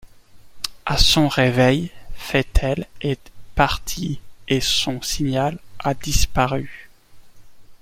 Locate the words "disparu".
5.93-6.89